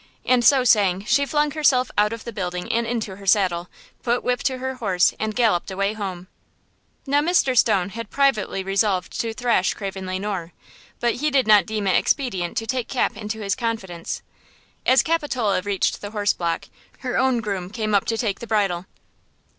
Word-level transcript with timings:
And 0.25 0.43
so 0.43 0.63
saying, 0.63 1.05
she 1.05 1.27
flung 1.27 1.51
herself 1.51 1.91
out 1.95 2.11
of 2.11 2.23
the 2.23 2.33
building 2.33 2.71
and 2.73 2.87
into 2.87 3.17
her 3.17 3.27
saddle, 3.27 3.69
put 4.01 4.23
whip 4.23 4.41
to 4.45 4.57
her 4.57 4.73
horse 4.73 5.13
and 5.19 5.35
galloped 5.35 5.69
away 5.69 5.93
home. 5.93 6.27
Now, 7.05 7.21
Mr. 7.21 7.55
Stone 7.55 7.89
had 7.89 8.09
privately 8.09 8.63
resolved 8.63 9.11
to 9.21 9.31
thrash 9.31 9.75
Craven 9.75 10.07
Le 10.07 10.17
Noir; 10.17 10.53
but 10.99 11.17
he 11.17 11.29
did 11.29 11.45
not 11.45 11.67
deem 11.67 11.85
it 11.85 11.95
expedient 11.97 12.57
to 12.57 12.65
take 12.65 12.87
Cap 12.87 13.15
into 13.15 13.41
his 13.41 13.53
confidence. 13.53 14.23
As 14.87 15.03
Capitola 15.03 15.61
reached 15.61 16.01
the 16.01 16.09
horse 16.09 16.33
block, 16.33 16.65
her 17.01 17.15
own 17.15 17.39
groom 17.39 17.69
came 17.69 17.93
up 17.93 18.05
to 18.05 18.17
take 18.17 18.39
the 18.39 18.47
bridle. 18.47 18.87